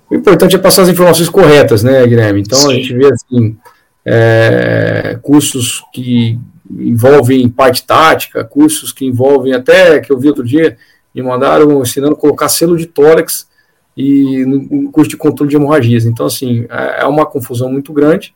[0.09, 2.41] O importante é passar as informações corretas, né, Guilherme?
[2.41, 2.71] Então, Sim.
[2.71, 3.57] a gente vê, assim,
[4.05, 6.39] é, cursos que
[6.71, 10.77] envolvem parte tática, cursos que envolvem até, que eu vi outro dia,
[11.13, 13.47] me mandaram ensinando a colocar selo de tórax
[13.95, 16.05] e no curso de controle de hemorragias.
[16.05, 18.33] Então, assim, é, é uma confusão muito grande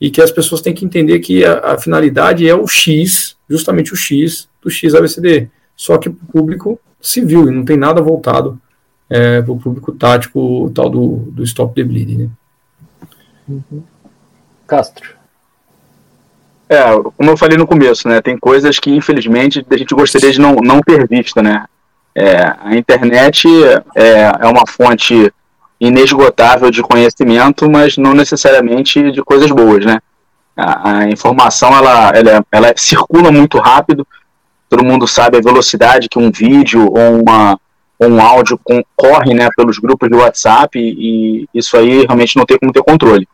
[0.00, 3.92] e que as pessoas têm que entender que a, a finalidade é o X, justamente
[3.92, 8.60] o X do XABCD, só que para o público civil e não tem nada voltado
[9.08, 12.16] é, para o público tático, o tal do, do Stop the Bleeding.
[12.18, 12.30] Né?
[13.48, 13.82] Uhum.
[14.66, 15.20] Castro.
[16.68, 16.84] É,
[17.16, 20.54] como eu falei no começo, né, tem coisas que infelizmente a gente gostaria de não,
[20.56, 21.64] não ter visto, né,
[22.14, 23.46] é, a internet
[23.96, 25.32] é, é uma fonte
[25.80, 29.98] inesgotável de conhecimento, mas não necessariamente de coisas boas, né?
[30.56, 34.06] A, a informação ela, ela, ela, circula muito rápido.
[34.68, 37.58] Todo mundo sabe a velocidade que um vídeo ou uma,
[37.98, 42.44] um áudio com, corre, né, pelos grupos de WhatsApp e, e isso aí realmente não
[42.44, 43.26] tem como ter controle.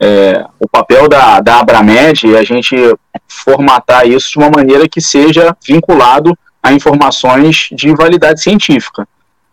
[0.00, 2.74] É, o papel da, da Abramed é a gente
[3.28, 9.06] formatar isso de uma maneira que seja vinculado a informações de validade científica.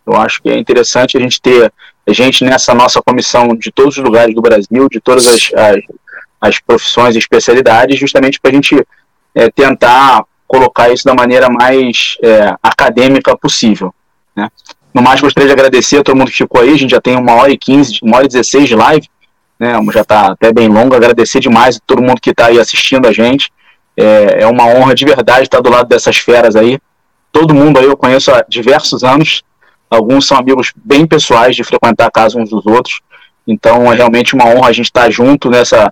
[0.07, 1.71] Eu acho que é interessante a gente ter
[2.07, 5.75] gente nessa nossa comissão de todos os lugares do Brasil, de todas as, as,
[6.39, 8.87] as profissões e especialidades, justamente para a gente
[9.35, 13.93] é, tentar colocar isso da maneira mais é, acadêmica possível.
[14.33, 14.49] Né?
[14.93, 16.73] No mais, gostaria de agradecer a todo mundo que ficou aí.
[16.73, 19.07] A gente já tem uma hora e quinze, uma hora e dezesseis de live,
[19.59, 19.73] né?
[19.93, 20.95] já está até bem longo.
[20.95, 23.51] Agradecer demais a todo mundo que está aí assistindo a gente.
[23.97, 26.79] É, é uma honra de verdade estar do lado dessas feras aí
[27.31, 29.43] todo mundo aí eu conheço há diversos anos.
[29.89, 33.01] Alguns são amigos bem pessoais de frequentar a casa uns dos outros.
[33.47, 35.91] Então é realmente uma honra a gente estar junto nessa,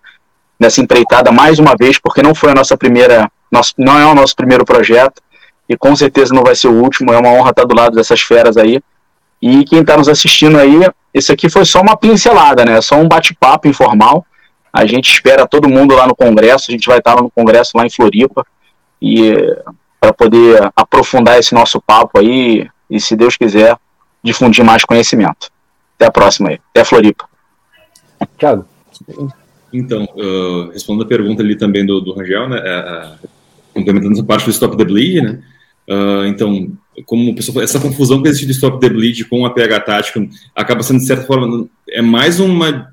[0.59, 4.15] nessa empreitada mais uma vez, porque não foi a nossa primeira, nosso, não é o
[4.15, 5.21] nosso primeiro projeto
[5.67, 7.13] e com certeza não vai ser o último.
[7.13, 8.81] É uma honra estar do lado dessas feras aí.
[9.41, 12.81] E quem está nos assistindo aí, esse aqui foi só uma pincelada, né?
[12.81, 14.25] Só um bate-papo informal.
[14.71, 16.65] A gente espera todo mundo lá no Congresso.
[16.69, 18.45] A gente vai estar lá no Congresso lá em Floripa.
[19.01, 19.33] E
[19.99, 23.77] para poder aprofundar esse nosso papo aí e, se Deus quiser,
[24.23, 25.49] difundir mais conhecimento.
[25.95, 26.59] Até a próxima aí.
[26.71, 27.27] Até a Floripa.
[28.37, 28.65] Tiago.
[29.71, 33.29] Então, uh, respondendo a pergunta ali também do, do Rangel, né, uh,
[33.73, 35.39] complementando essa parte do Stop the Bleed, né,
[35.89, 36.71] uh, então,
[37.05, 40.81] como pessoa, essa confusão que existe do Stop the Bleed com a PH tático acaba
[40.81, 42.88] sendo, de certa forma, é mais uma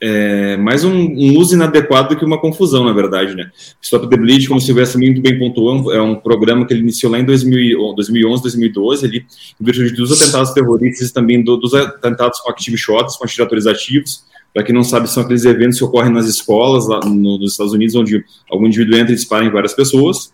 [0.00, 3.50] é, mais um, um, uso inadequado do que uma confusão, na verdade, né?
[3.82, 7.10] Stop the Bleed, como o Silvestre muito bem pontuou, é um programa que ele iniciou
[7.10, 9.26] lá em 2000, 2011, 2012, ali,
[9.60, 13.66] em virtude dos atentados terroristas e também do, dos atentados com active shots, com atiradores
[13.66, 14.24] ativos.
[14.54, 17.72] Para quem não sabe, são aqueles eventos que ocorrem nas escolas, lá no, nos Estados
[17.72, 20.32] Unidos, onde algum indivíduo entra e dispara em várias pessoas.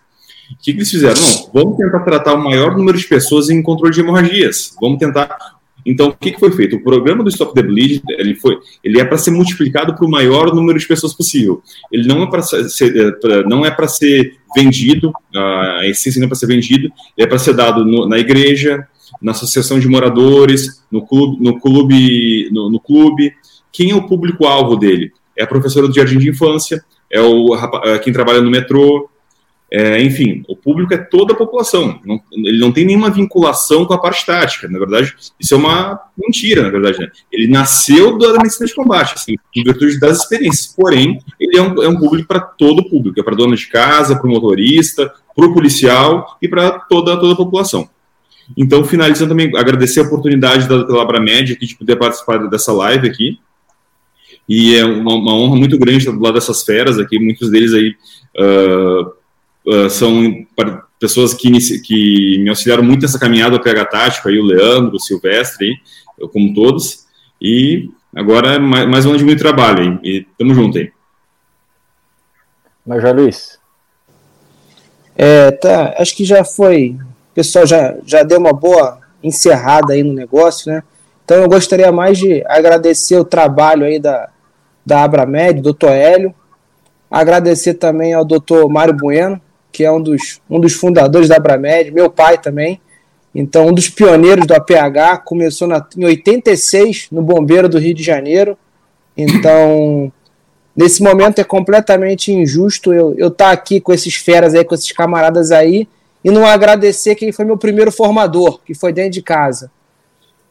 [0.53, 1.20] O que, que eles fizeram?
[1.20, 4.74] Não, vamos tentar tratar o maior número de pessoas em controle de hemorragias.
[4.81, 5.37] Vamos tentar
[5.85, 6.77] então, o que, que foi feito?
[6.77, 10.11] O programa do Stop the Bleed ele foi, ele é para ser multiplicado para o
[10.11, 11.62] maior número de pessoas possível.
[11.92, 16.29] Ele não é para ser, é, não é para ser vendido, a essência não é
[16.29, 18.87] para ser vendido, ele é para ser dado no, na igreja,
[19.20, 23.33] na associação de moradores, no clube, no clube, no, no clube.
[23.73, 25.12] Quem é o público-alvo dele?
[25.37, 29.11] É a professora do jardim de infância, é o é quem trabalha no metrô,
[29.70, 31.98] é, enfim, o público é toda a população.
[32.05, 34.68] Não, ele não tem nenhuma vinculação com a parte tática.
[34.68, 37.00] Na verdade, isso é uma mentira, na verdade.
[37.00, 37.11] Né?
[37.33, 40.72] Ele nasceu da medicina de combate, assim, em virtude das experiências.
[40.77, 43.18] Porém, ele é um, é um público para todo o público.
[43.18, 47.33] É para dona de casa, para o motorista, para o policial e para toda, toda
[47.33, 47.88] a população.
[48.57, 53.09] Então, finalizando também, agradecer a oportunidade da pela Abramed aqui de poder participar dessa live
[53.09, 53.40] aqui.
[54.48, 57.72] E é uma, uma honra muito grande estar do lado dessas feras aqui, muitos deles
[57.72, 57.96] aí
[58.38, 59.13] uh,
[59.66, 60.46] uh, são
[60.98, 64.96] pessoas que me, que me auxiliaram muito nessa caminhada ao PH Tático, aí o Leandro,
[64.96, 65.74] o Silvestre,
[66.18, 67.05] eu, como todos.
[67.40, 70.00] E agora é mais, mais um ano de muito trabalho, hein?
[70.03, 70.90] e tamo junto aí.
[72.87, 73.59] Major Luiz.
[75.16, 76.98] É, tá, acho que já foi
[77.35, 80.85] o pessoal já, já deu uma boa encerrada aí no negócio, né?
[81.24, 84.29] Então eu gostaria mais de agradecer o trabalho aí da,
[84.87, 86.33] da Abramed, doutor Hélio,
[87.11, 89.40] agradecer também ao doutor Mário Bueno,
[89.74, 92.80] que é um dos, um dos fundadores da Abramed, meu pai também,
[93.34, 98.04] então um dos pioneiros do APH, começou na, em 86 no Bombeiro do Rio de
[98.04, 98.56] Janeiro,
[99.16, 100.12] então
[100.76, 104.92] nesse momento é completamente injusto eu estar tá aqui com esses feras aí, com esses
[104.92, 105.88] camaradas aí,
[106.22, 109.72] e não agradecer quem foi meu primeiro formador, que foi dentro de casa.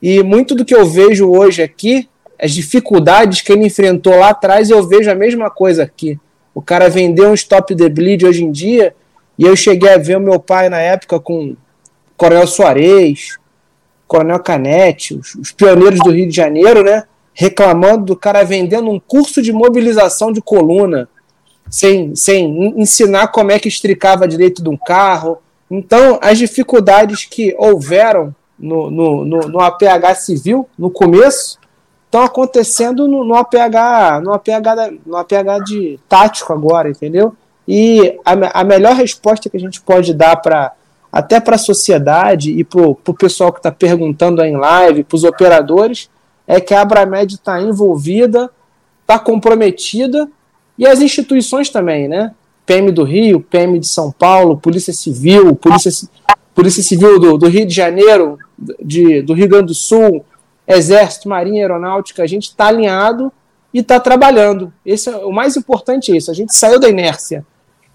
[0.01, 4.69] E muito do que eu vejo hoje aqui, as dificuldades que ele enfrentou lá atrás,
[4.69, 6.19] eu vejo a mesma coisa aqui.
[6.53, 8.93] O cara vendeu um stop the bleed hoje em dia,
[9.37, 11.55] e eu cheguei a ver o meu pai na época com
[12.15, 13.37] Coronel Soares,
[14.07, 17.03] Coronel Canete, os, os pioneiros do Rio de Janeiro, né?
[17.33, 21.09] Reclamando do cara vendendo um curso de mobilização de coluna,
[21.69, 25.39] sem, sem ensinar como é que estricava direito de um carro,
[25.75, 31.57] então, as dificuldades que houveram no, no, no, no APH civil, no começo,
[32.05, 37.35] estão acontecendo no, no, APH, no APH, no APH de tático agora, entendeu?
[37.67, 40.73] E a, a melhor resposta que a gente pode dar para
[41.13, 45.15] até para a sociedade e para o pessoal que está perguntando aí em live, para
[45.15, 46.09] os operadores,
[46.47, 48.49] é que a Abramed está envolvida,
[49.01, 50.27] está comprometida
[50.75, 52.33] e as instituições também, né?
[52.65, 55.91] PM do Rio, PM de São Paulo, Polícia Civil, Polícia,
[56.55, 58.39] Polícia Civil do, do Rio de Janeiro,
[58.83, 60.25] de, do Rio Grande do Sul,
[60.67, 63.31] Exército, Marinha, Aeronáutica, a gente está alinhado
[63.71, 64.73] e está trabalhando.
[64.83, 66.31] Esse é, o mais importante é isso.
[66.31, 67.45] A gente saiu da inércia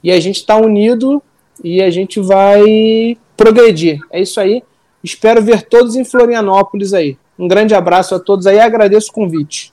[0.02, 1.22] e a gente está unido
[1.62, 4.00] e a gente vai progredir.
[4.11, 4.62] É isso aí.
[5.02, 7.16] Espero ver todos em Florianópolis aí.
[7.38, 9.72] Um grande abraço a todos aí e agradeço o convite.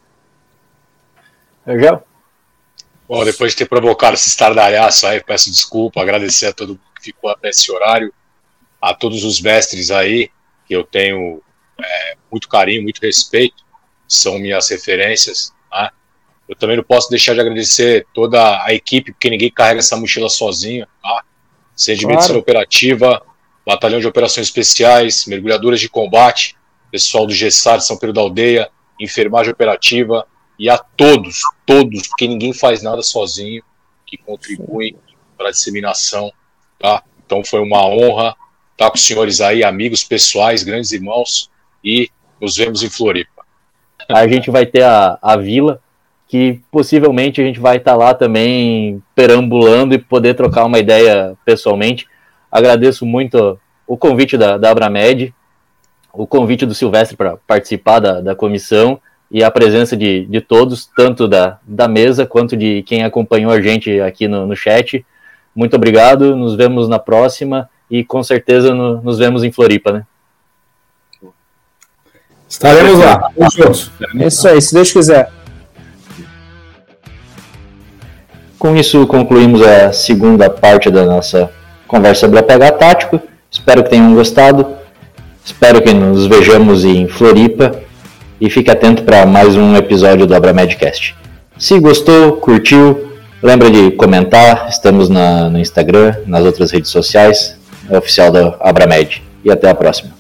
[1.66, 2.06] Legal.
[3.08, 7.04] Bom, depois de ter provocado esse estardalhaço aí, peço desculpa, agradecer a todo mundo que
[7.04, 8.14] ficou até esse horário,
[8.82, 10.30] a todos os mestres aí,
[10.68, 11.42] que eu tenho
[11.80, 13.64] é, muito carinho, muito respeito,
[14.08, 15.54] são minhas referências.
[15.70, 15.92] Tá?
[16.48, 20.30] Eu também não posso deixar de agradecer toda a equipe, porque ninguém carrega essa mochila
[20.30, 20.88] sozinho.
[21.02, 21.24] Tá?
[21.76, 22.16] Seja de claro.
[22.16, 23.22] medicina operativa,
[23.66, 26.56] batalhão de operações especiais, mergulhadoras de combate,
[26.92, 30.26] pessoal do GESAR, São Pedro da Aldeia, enfermagem operativa,
[30.58, 33.62] e a todos, todos, porque ninguém faz nada sozinho,
[34.06, 34.96] que contribuem
[35.38, 36.32] para a disseminação,
[36.80, 37.04] tá?
[37.26, 38.36] Então foi uma honra
[38.72, 41.50] estar com os senhores aí, amigos pessoais, grandes irmãos,
[41.84, 43.46] e nos vemos em Floripa.
[44.10, 45.82] A gente vai ter a, a vila,
[46.28, 52.08] que possivelmente a gente vai estar lá também perambulando e poder trocar uma ideia pessoalmente.
[52.52, 55.34] Agradeço muito o convite da, da Abramed,
[56.12, 60.90] o convite do Silvestre para participar da, da comissão e a presença de, de todos,
[60.96, 65.06] tanto da, da mesa quanto de quem acompanhou a gente aqui no, no chat.
[65.54, 70.06] Muito obrigado, nos vemos na próxima e com certeza no, nos vemos em Floripa, né?
[72.48, 73.92] Estaremos lá, juntos.
[74.20, 75.32] É isso aí, se Deus quiser.
[78.58, 81.52] Com isso, concluímos a segunda parte da nossa
[81.88, 83.22] conversa sobre APH tático.
[83.52, 84.66] Espero que tenham gostado.
[85.44, 87.76] Espero que nos vejamos em Floripa
[88.40, 91.16] e fique atento para mais um episódio do Abramedcast.
[91.58, 93.12] Se gostou, curtiu,
[93.44, 97.58] lembra de comentar, estamos na, no Instagram, nas outras redes sociais,
[97.90, 99.22] é oficial da Abramed.
[99.44, 100.15] E até a próxima.